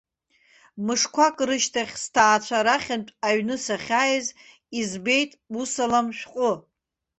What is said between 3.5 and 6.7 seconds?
сахьааиз избеит усалам шәҟәы.